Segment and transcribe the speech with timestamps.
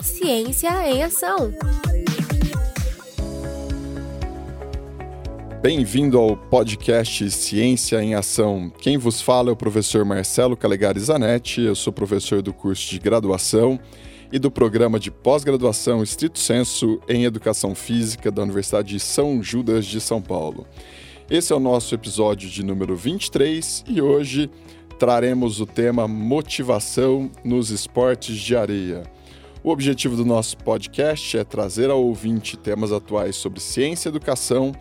[0.00, 1.52] Ciência em Ação.
[5.60, 8.70] Bem-vindo ao podcast Ciência em Ação.
[8.80, 12.98] Quem vos fala é o professor Marcelo Calegari Zanetti, eu sou professor do curso de
[12.98, 13.80] graduação
[14.30, 19.86] e do programa de pós-graduação Estrito Senso em Educação Física da Universidade de São Judas
[19.86, 20.66] de São Paulo.
[21.28, 24.48] Esse é o nosso episódio de número 23 e hoje
[24.98, 29.02] traremos o tema motivação nos esportes de areia.
[29.62, 34.72] O objetivo do nosso podcast é trazer ao ouvinte temas atuais sobre ciência e educação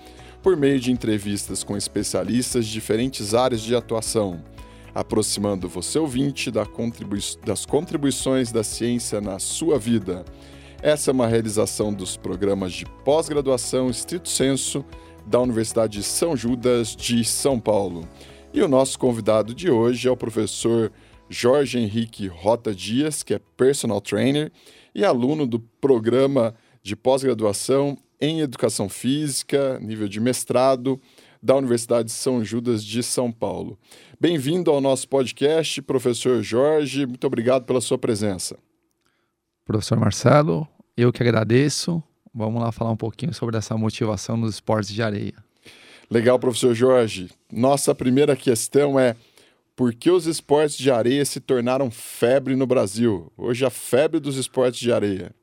[0.41, 4.41] por meio de entrevistas com especialistas de diferentes áreas de atuação,
[4.93, 10.23] aproximando você ouvinte das contribuições da ciência na sua vida.
[10.81, 14.85] Essa é uma realização dos programas de pós-graduação Estrito Senso
[15.25, 18.07] da Universidade de São Judas de São Paulo.
[18.55, 20.89] E o nosso convidado de hoje é o professor
[21.29, 24.49] Jorge Henrique Rota Dias, que é personal trainer
[24.95, 30.97] e aluno do programa de pós-graduação em Educação Física, nível de mestrado,
[31.43, 33.77] da Universidade de São Judas de São Paulo.
[34.17, 37.05] Bem-vindo ao nosso podcast, professor Jorge.
[37.05, 38.57] Muito obrigado pela sua presença.
[39.65, 42.01] Professor Marcelo, eu que agradeço.
[42.34, 45.45] Vamos lá falar um pouquinho sobre essa motivação nos esportes de areia.
[46.09, 47.29] Legal, professor Jorge.
[47.51, 49.15] Nossa primeira questão é:
[49.75, 53.31] por que os esportes de areia se tornaram febre no Brasil?
[53.37, 55.34] Hoje a febre dos esportes de areia.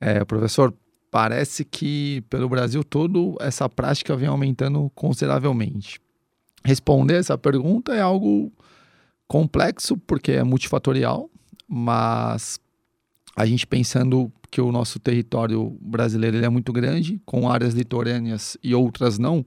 [0.00, 0.72] É, professor,
[1.10, 6.00] parece que pelo Brasil todo essa prática vem aumentando consideravelmente.
[6.64, 8.52] Responder essa pergunta é algo
[9.26, 11.30] complexo porque é multifatorial,
[11.66, 12.60] mas
[13.36, 18.74] a gente pensando que o nosso território brasileiro é muito grande, com áreas litorâneas e
[18.74, 19.44] outras não,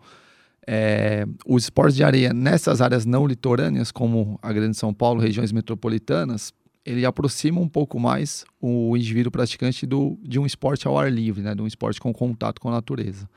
[0.67, 5.51] é, os esportes de areia nessas áreas não litorâneas, como a Grande São Paulo, regiões
[5.51, 6.53] metropolitanas,
[6.85, 11.41] ele aproxima um pouco mais o indivíduo praticante do, de um esporte ao ar livre,
[11.41, 13.27] né, de um esporte com contato com a natureza.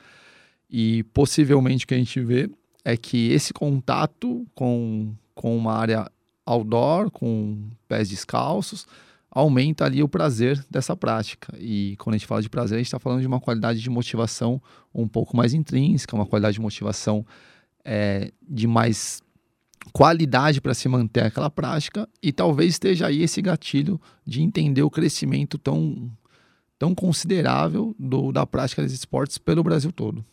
[0.71, 2.51] E possivelmente o que a gente vê
[2.85, 6.11] é que esse contato com, com uma área
[6.45, 8.87] outdoor, com pés descalços,
[9.35, 11.57] aumenta ali o prazer dessa prática.
[11.59, 13.89] E quando a gente fala de prazer, a gente está falando de uma qualidade de
[13.89, 14.61] motivação
[14.95, 17.25] um pouco mais intrínseca, uma qualidade de motivação
[17.83, 19.23] é, de mais
[19.91, 24.91] qualidade para se manter aquela prática e talvez esteja aí esse gatilho de entender o
[24.91, 26.13] crescimento tão,
[26.79, 30.25] tão considerável do, da prática desses esportes pelo Brasil todo.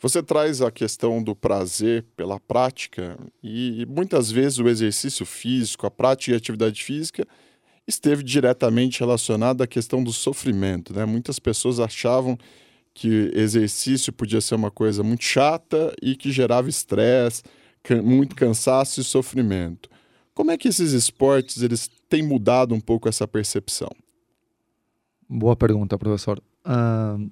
[0.00, 5.90] Você traz a questão do prazer pela prática e muitas vezes o exercício físico, a
[5.90, 7.24] prática de atividade física
[7.86, 10.94] esteve diretamente relacionado à questão do sofrimento.
[10.94, 11.04] Né?
[11.04, 12.38] Muitas pessoas achavam
[12.94, 17.42] que exercício podia ser uma coisa muito chata e que gerava estresse,
[17.82, 19.88] can muito cansaço e sofrimento.
[20.34, 23.90] Como é que esses esportes eles têm mudado um pouco essa percepção?
[25.28, 26.42] Boa pergunta, professor.
[26.66, 27.30] Uh,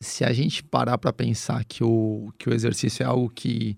[0.00, 3.76] se a gente parar para pensar que o, que o exercício é algo que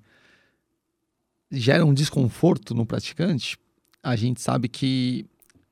[1.51, 3.59] gera um desconforto no praticante,
[4.03, 5.27] a gente sabe que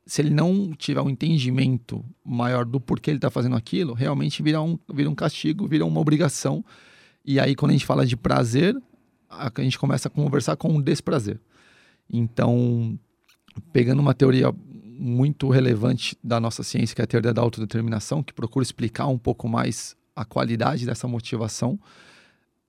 [0.08, 4.58] se ele não tiver um entendimento maior do porquê ele está fazendo aquilo, realmente vira
[4.58, 6.64] um, vira um castigo, vira uma obrigação.
[7.22, 8.74] E aí, quando a gente fala de prazer,
[9.28, 11.38] a, gente começa a conversar com um desprazer.
[12.10, 12.98] Então,
[13.70, 18.32] pegando uma teoria muito relevante da nossa ciência, que é a teoria da autodeterminação, que
[18.32, 21.78] procura explicar um pouco mais a qualidade dessa motivação,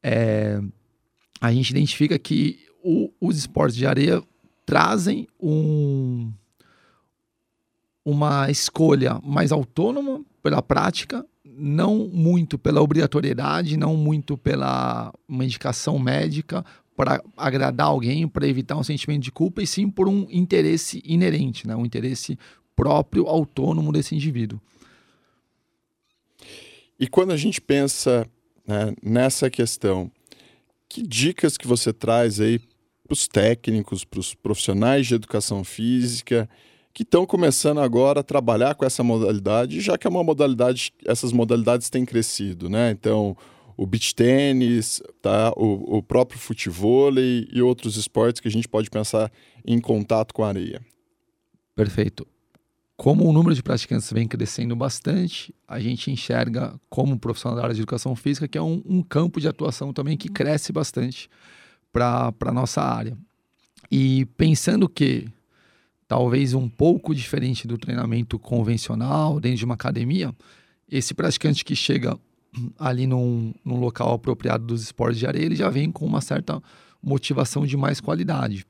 [0.04, 0.62] é,
[1.40, 4.22] a gente identifica que o, os esportes de areia
[4.66, 6.34] trazem um,
[8.06, 16.00] uma escolha mais autônoma pela prática, não muito pela obrigatoriedade, não muito pela uma indicação
[16.00, 16.66] médica
[16.96, 21.68] para agradar alguém, para evitar um sentimento de culpa, e sim por um interesse inerente,
[21.68, 21.76] né?
[21.76, 22.38] um interesse
[22.76, 24.60] próprio, autônomo desse indivíduo.
[27.00, 28.28] E quando a gente pensa
[28.68, 30.12] né, nessa questão,
[30.88, 36.50] que dicas que você traz aí para os técnicos, para os profissionais de educação física
[36.94, 41.32] que estão começando agora a trabalhar com essa modalidade, já que é uma modalidade, essas
[41.32, 42.92] modalidades têm crescido, né?
[42.92, 43.38] Então,
[43.78, 45.54] o beach tênis, tá?
[45.56, 49.32] o, o próprio futebol e outros esportes que a gente pode pensar
[49.66, 50.82] em contato com a areia.
[51.76, 52.28] Perfeito.
[52.98, 57.74] Como o número de praticantes vem crescendo bastante, a gente enxerga como profissional da área
[57.74, 61.30] de educação física que é um, um campo de atuação também que cresce bastante
[61.94, 63.18] para a nossa área.
[63.90, 65.30] E pensando que
[66.10, 70.36] talvez um pouco diferente do treinamento convencional dentro de uma academia,
[70.90, 72.20] esse praticante que chega
[72.80, 76.60] ali num, num local apropriado dos esportes de areia, ele já vem com uma certa
[77.02, 78.66] motivação de mais qualidade.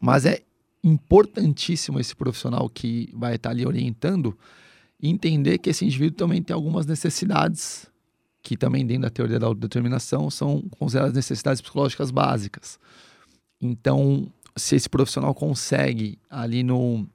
[0.00, 0.40] Mas é
[0.82, 4.36] importantíssimo esse profissional que vai estar ali orientando
[5.00, 7.86] entender que esse indivíduo também tem algumas necessidades
[8.42, 12.78] que também dentro da teoria da autodeterminação são consideradas necessidades psicológicas básicas.
[13.60, 17.06] Então, se esse profissional consegue ali no,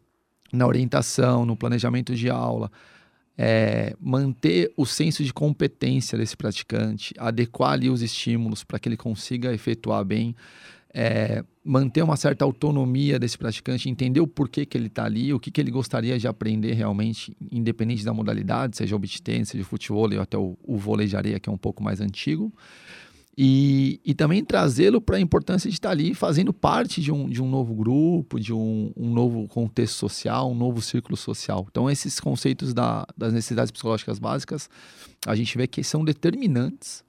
[0.51, 2.71] na orientação, no planejamento de aula,
[3.37, 8.97] é, manter o senso de competência desse praticante, adequar ali os estímulos para que ele
[8.97, 10.35] consiga efetuar bem,
[10.93, 15.39] é, manter uma certa autonomia desse praticante, entender o porquê que ele está ali, o
[15.39, 19.63] que, que ele gostaria de aprender realmente, independente da modalidade, seja o beach tennis, seja
[19.63, 22.51] o futebol ou até o, o vôlei de areia, que é um pouco mais antigo.
[23.39, 27.29] E, e também trazê-lo para a importância de estar tá ali fazendo parte de um,
[27.29, 31.67] de um novo grupo, de um, um novo contexto social, um novo círculo social.
[31.69, 34.67] Então, esses conceitos da, das necessidades psicológicas básicas,
[35.25, 37.03] a gente vê que são determinantes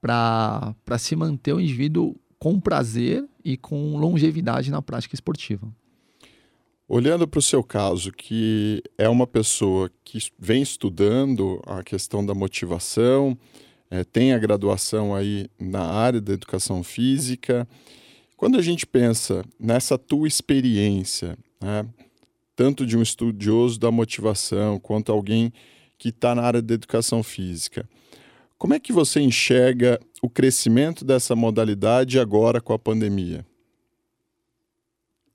[0.00, 5.68] para se manter o indivíduo com prazer e com longevidade na prática esportiva.
[6.88, 12.32] Olhando para o seu caso, que é uma pessoa que vem estudando a questão da
[12.32, 13.36] motivação,
[13.90, 17.66] é, tem a graduação aí na área da educação física.
[18.36, 21.86] Quando a gente pensa nessa tua experiência, né,
[22.54, 25.52] tanto de um estudioso da motivação quanto alguém
[25.98, 27.88] que está na área da educação física,
[28.58, 33.46] como é que você enxerga o crescimento dessa modalidade agora com a pandemia?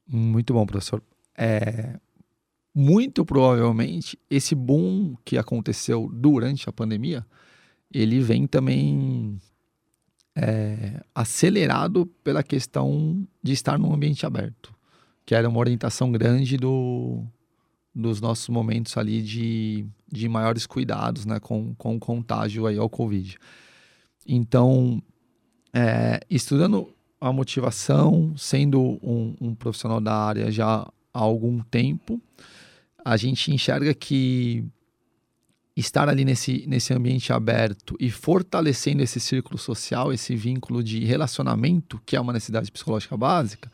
[0.07, 1.01] Muito bom, professor.
[1.38, 2.00] É,
[2.74, 7.25] muito provavelmente esse boom que aconteceu durante a pandemia
[7.94, 9.40] ele vem também
[10.36, 14.74] é, acelerado pela questão de estar num ambiente aberto,
[15.26, 17.24] que era uma orientação grande do,
[17.94, 22.90] dos nossos momentos ali de, de maiores cuidados né, com, com o contágio aí ao
[22.90, 23.38] Covid.
[24.26, 25.02] Então,
[25.74, 30.82] é, estudando a motivação, sendo um, um profissional da área já
[31.14, 32.22] há algum tempo,
[33.04, 34.64] a gente enxerga que
[35.81, 42.01] estar ali nesse, nesse ambiente aberto e fortalecendo esse círculo social, esse vínculo de relacionamento,
[42.06, 43.72] que é uma necessidade psicológica básica,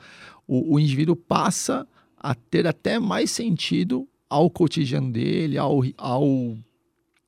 [0.47, 1.87] o, o indivíduo passa
[2.17, 6.57] a ter até mais sentido ao cotidiano dele, ao, ao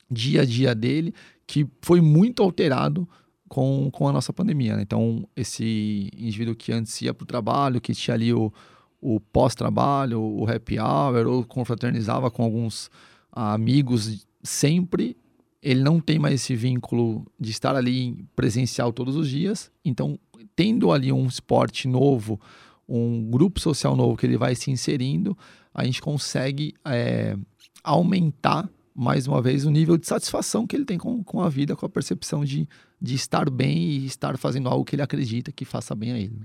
[0.10, 1.14] dia a dia dele,
[1.46, 3.08] que foi muito alterado
[3.48, 4.76] com, com a nossa pandemia.
[4.76, 4.84] Né?
[4.84, 8.52] Então, esse indivíduo que antes ia para o trabalho, que tinha ali o,
[9.02, 12.90] o pós-trabalho, o happy hour, ou confraternizava com alguns
[13.32, 15.18] amigos sempre
[15.62, 19.70] ele não tem mais esse vínculo de estar ali presencial todos os dias.
[19.84, 20.18] Então,
[20.56, 22.40] tendo ali um esporte novo,
[22.88, 25.38] um grupo social novo que ele vai se inserindo,
[25.74, 27.38] a gente consegue é,
[27.84, 31.76] aumentar mais uma vez o nível de satisfação que ele tem com, com a vida,
[31.76, 32.68] com a percepção de,
[33.02, 36.42] de estar bem e estar fazendo algo que ele acredita que faça bem a ele.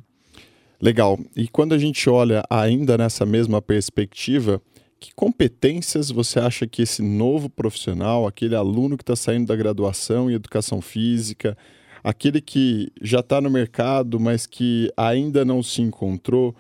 [0.81, 1.19] Legal.
[1.35, 4.61] E quando a gente olha ainda nessa mesma perspectiva,
[5.05, 10.31] que competências você acha que esse novo profissional, aquele aluno que está saindo da graduação
[10.31, 11.59] em educação física,
[12.03, 16.57] aquele que já está no mercado, mas que ainda não se encontrou,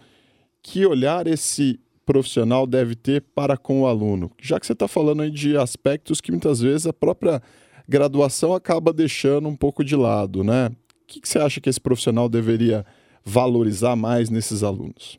[0.62, 4.30] que olhar esse profissional deve ter para com o aluno?
[4.38, 7.40] Já que você está falando aí de aspectos que muitas vezes a própria
[7.88, 10.66] graduação acaba deixando um pouco de lado, né?
[10.66, 12.84] O que, que você acha que esse profissional deveria
[13.24, 15.18] valorizar mais nesses alunos?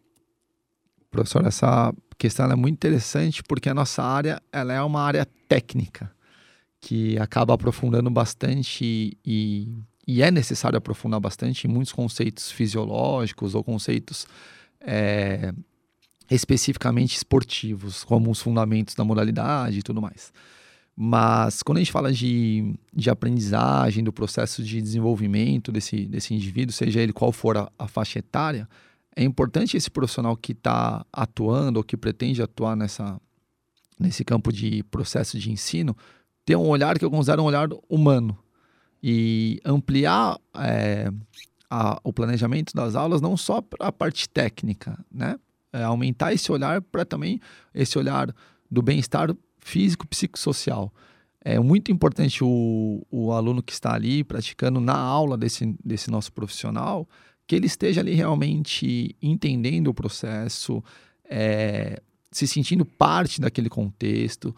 [1.09, 6.11] Professor, essa questão é muito interessante porque a nossa área ela é uma área técnica
[6.79, 9.67] que acaba aprofundando bastante e,
[10.07, 14.27] e é necessário aprofundar bastante em muitos conceitos fisiológicos ou conceitos
[14.81, 15.51] é,
[16.29, 20.31] especificamente esportivos, como os fundamentos da modalidade e tudo mais.
[20.95, 26.73] Mas quando a gente fala de, de aprendizagem, do processo de desenvolvimento desse, desse indivíduo,
[26.73, 28.69] seja ele qual for a, a faixa etária,
[29.15, 33.19] é importante esse profissional que está atuando ou que pretende atuar nessa,
[33.99, 35.95] nesse campo de processo de ensino
[36.45, 38.37] ter um olhar que eu considero um olhar humano
[39.01, 41.09] e ampliar é,
[41.69, 45.39] a, o planejamento das aulas não só para a parte técnica, né?
[45.73, 47.39] É aumentar esse olhar para também
[47.73, 48.33] esse olhar
[48.71, 50.93] do bem-estar físico psicossocial.
[51.41, 56.31] É muito importante o, o aluno que está ali praticando na aula desse, desse nosso
[56.31, 57.07] profissional
[57.47, 60.83] que ele esteja ali realmente entendendo o processo,
[61.29, 64.55] é, se sentindo parte daquele contexto,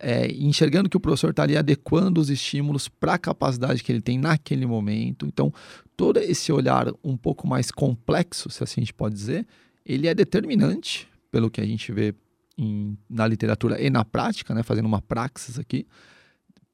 [0.00, 4.00] é, enxergando que o professor está ali adequando os estímulos para a capacidade que ele
[4.00, 5.26] tem naquele momento.
[5.26, 5.52] Então,
[5.96, 9.46] todo esse olhar um pouco mais complexo, se assim a gente pode dizer,
[9.84, 12.14] ele é determinante, pelo que a gente vê
[12.58, 15.86] em, na literatura e na prática, né, fazendo uma praxis aqui,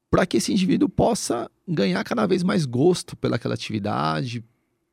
[0.09, 4.43] para que esse indivíduo possa ganhar cada vez mais gosto pelaquela atividade,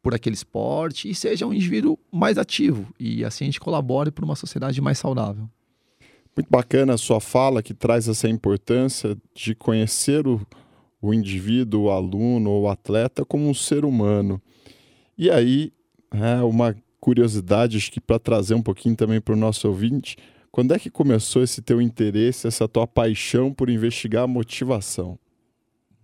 [0.03, 4.25] por aquele esporte e seja um indivíduo mais ativo e assim a gente colabore para
[4.25, 5.49] uma sociedade mais saudável.
[6.37, 10.41] Muito bacana a sua fala que traz essa importância de conhecer o,
[11.03, 14.41] o indivíduo, o aluno ou o atleta como um ser humano.
[15.19, 15.73] E aí,
[16.11, 20.17] é uma curiosidade, acho que para trazer um pouquinho também para o nosso ouvinte,
[20.51, 25.19] quando é que começou esse teu interesse, essa tua paixão por investigar a motivação?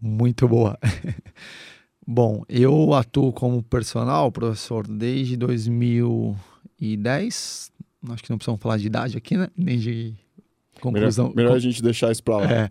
[0.00, 0.78] Muito boa.
[2.06, 7.72] Bom, eu atuo como personal, professor, desde 2010.
[8.10, 9.48] Acho que não precisamos falar de idade aqui, né?
[9.56, 10.14] Nem de
[10.80, 11.30] conclusão.
[11.30, 12.44] Melhor, melhor a gente deixar isso para lá.
[12.44, 12.70] É,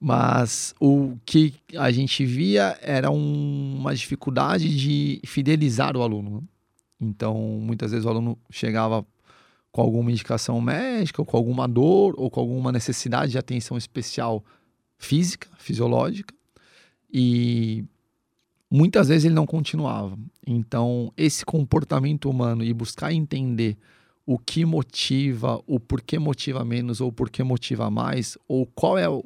[0.00, 6.42] mas o que a gente via era um, uma dificuldade de fidelizar o aluno.
[7.00, 9.06] Então, muitas vezes o aluno chegava
[9.70, 14.44] com alguma indicação médica, ou com alguma dor, ou com alguma necessidade de atenção especial
[14.98, 16.34] física, fisiológica,
[17.12, 17.84] e
[18.72, 20.18] muitas vezes ele não continuava.
[20.46, 23.76] Então, esse comportamento humano e buscar entender
[24.24, 29.22] o que motiva, o porquê motiva menos ou porquê motiva mais, ou qual é o,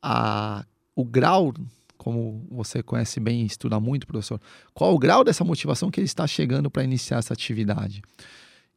[0.00, 1.52] a, o grau,
[1.98, 4.40] como você conhece bem e estuda muito, professor,
[4.72, 8.02] qual é o grau dessa motivação que ele está chegando para iniciar essa atividade.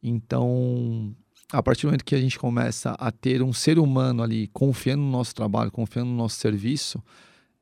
[0.02, 1.14] Então,
[1.52, 5.04] a partir do momento que a gente começa a ter um ser humano ali confiando
[5.04, 7.00] no nosso trabalho, confiando no nosso serviço,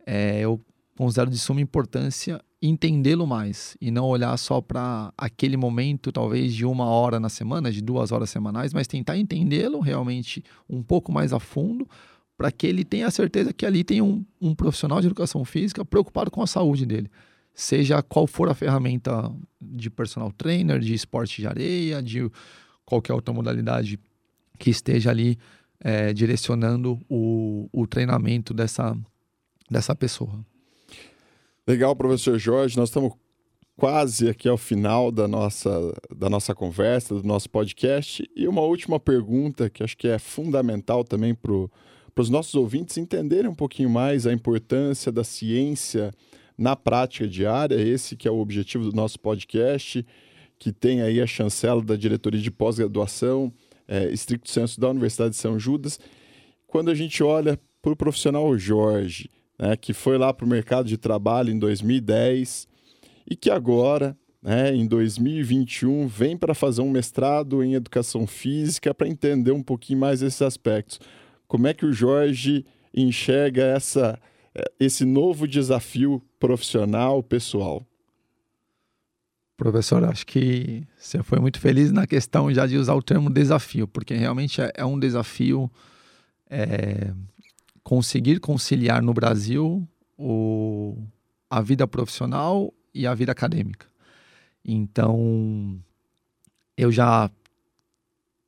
[0.07, 0.59] é, eu
[0.97, 6.65] considero de suma importância entendê-lo mais e não olhar só para aquele momento, talvez de
[6.65, 11.33] uma hora na semana, de duas horas semanais, mas tentar entendê-lo realmente um pouco mais
[11.33, 11.89] a fundo
[12.37, 16.31] para que ele tenha certeza que ali tem um, um profissional de educação física preocupado
[16.31, 17.11] com a saúde dele.
[17.55, 19.31] Seja qual for a ferramenta
[19.61, 22.31] de personal trainer, de esporte de areia, de
[22.85, 23.99] qualquer outra modalidade
[24.59, 25.37] que esteja ali
[25.81, 28.97] é, direcionando o, o treinamento dessa,
[29.69, 30.45] dessa pessoa.
[31.65, 32.77] Legal, professor Jorge.
[32.77, 33.13] Nós estamos
[33.77, 35.71] quase aqui ao final da nossa,
[36.15, 38.29] da nossa conversa, do nosso podcast.
[38.35, 41.53] E uma última pergunta que acho que é fundamental também para
[42.17, 46.11] os nossos ouvintes entenderem um pouquinho mais a importância da ciência
[46.59, 47.77] na prática diária.
[47.77, 50.05] Esse que é o objetivo do nosso podcast,
[50.59, 53.53] que tem aí a chancela da diretoria de pós-graduação,
[53.87, 56.01] é, estricto senso da Universidade de São Judas.
[56.67, 59.31] Quando a gente olha para o profissional Jorge,
[59.63, 62.67] né, que foi lá para o mercado de trabalho em 2010
[63.31, 69.07] e que agora, né, em 2021, vem para fazer um mestrado em educação física para
[69.07, 70.99] entender um pouquinho mais esses aspectos.
[71.47, 74.19] Como é que o Jorge enxerga essa,
[74.53, 77.87] eh, esse novo desafio profissional, pessoal?
[79.57, 83.87] Professor, acho que você foi muito feliz na questão já de usar o termo desafio,
[83.87, 85.71] porque realmente é, é um desafio
[86.51, 87.13] é,
[87.83, 89.87] conseguir conciliar no Brasil
[90.17, 90.97] o,
[91.51, 93.87] a vida profissional e a vida acadêmica.
[94.65, 95.79] Então,
[96.77, 97.31] eu já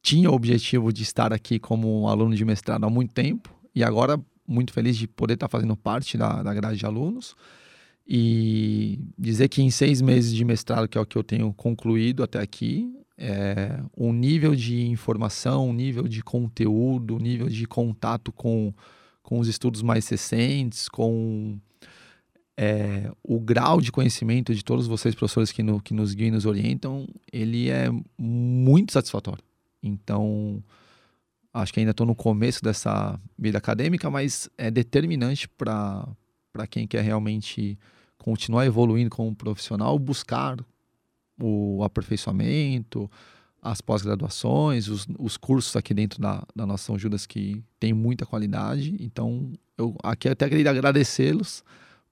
[0.02, 4.20] tinha o objetivo de estar aqui como aluno de mestrado há muito tempo e agora
[4.46, 7.34] muito feliz de poder estar fazendo parte da, da grade de alunos
[8.06, 12.22] e dizer que em seis meses de mestrado, que é o que eu tenho concluído
[12.22, 18.30] até aqui, é, um nível de informação, um nível de conteúdo, um nível de contato
[18.30, 18.74] com
[19.24, 21.58] com os estudos mais recentes, com
[22.56, 26.30] é, o grau de conhecimento de todos vocês, professores que, no, que nos guiam e
[26.30, 29.42] nos orientam, ele é muito satisfatório.
[29.82, 30.62] Então,
[31.52, 36.06] acho que ainda estou no começo dessa vida acadêmica, mas é determinante para
[36.68, 37.78] quem quer realmente
[38.18, 40.58] continuar evoluindo como profissional, buscar
[41.40, 43.10] o aperfeiçoamento,
[43.64, 48.26] as pós-graduações, os, os, cursos aqui dentro da, da nossa São Judas que tem muita
[48.26, 48.94] qualidade.
[49.00, 51.64] Então, eu aqui até queria agradecê-los,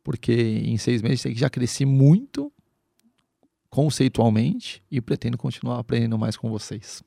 [0.02, 2.50] porque em seis meses eu já cresci muito
[3.68, 7.02] conceitualmente e pretendo continuar aprendendo mais com vocês.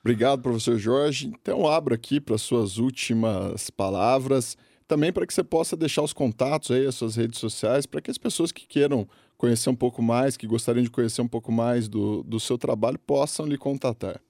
[0.00, 1.26] Obrigado, professor Jorge.
[1.26, 4.56] Então, abro aqui para suas últimas palavras,
[4.88, 8.10] também para que você possa deixar os contatos aí, as suas redes sociais, para que
[8.10, 9.06] as pessoas que queiram
[9.36, 12.98] conhecer um pouco mais, que gostariam de conhecer um pouco mais do, do seu trabalho,
[12.98, 14.20] possam lhe contatar.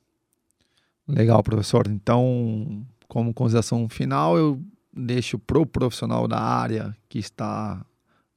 [1.07, 1.87] Legal, professor.
[1.87, 4.61] Então, como consideração final, eu
[4.93, 7.85] deixo para o profissional da área que está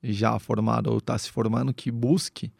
[0.04, 2.52] já formado ou está se formando que busque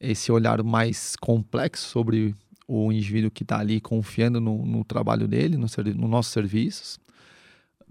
[0.00, 2.34] esse olhar mais complexo sobre
[2.66, 6.98] o indivíduo que está ali confiando no, no trabalho dele, no, no nossos serviços.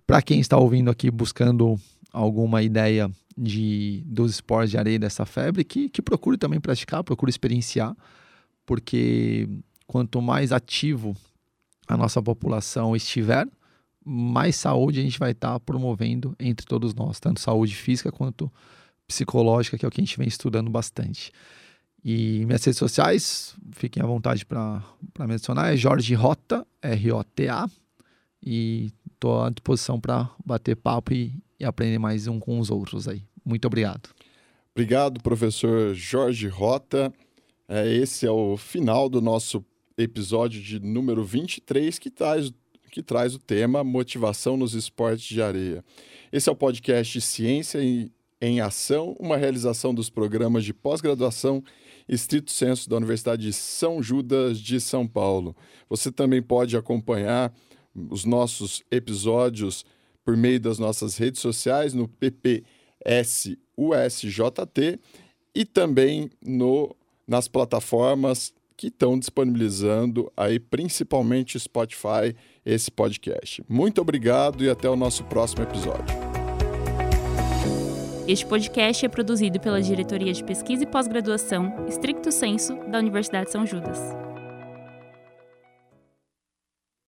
[0.05, 1.79] Para quem está ouvindo aqui buscando
[2.11, 7.29] alguma ideia de, dos esportes de areia dessa febre, que, que procure também praticar, procure
[7.29, 7.95] experienciar,
[8.65, 9.47] porque
[9.85, 11.15] quanto mais ativo
[11.87, 13.47] a nossa população estiver,
[14.03, 18.51] mais saúde a gente vai estar tá promovendo entre todos nós, tanto saúde física quanto
[19.07, 21.31] psicológica, que é o que a gente vem estudando bastante.
[22.03, 24.83] E minhas redes sociais, fiquem à vontade para
[25.27, 27.67] mencionar, é Jorge Rota, R-O-T-A.
[28.45, 33.07] E estou à disposição para bater papo e, e aprender mais um com os outros
[33.07, 33.23] aí.
[33.43, 34.09] Muito obrigado.
[34.73, 37.13] Obrigado, professor Jorge Rota.
[37.67, 39.63] É, esse é o final do nosso
[39.97, 42.51] episódio de número 23, que traz,
[42.91, 45.83] que traz o tema Motivação nos Esportes de Areia.
[46.31, 51.63] Esse é o podcast Ciência em, em Ação, uma realização dos programas de pós-graduação
[52.07, 55.55] estrito senso da Universidade de São Judas de São Paulo.
[55.89, 57.53] Você também pode acompanhar
[57.95, 59.85] os nossos episódios
[60.25, 64.99] por meio das nossas redes sociais no PPS USJT
[65.53, 66.95] e também no,
[67.27, 73.63] nas plataformas que estão disponibilizando aí principalmente Spotify esse podcast.
[73.69, 76.13] Muito obrigado e até o nosso próximo episódio.
[78.27, 83.67] Este podcast é produzido pela Diretoria de Pesquisa e Pós-Graduação, Stricto Senso, da Universidade São
[83.67, 84.24] Judas.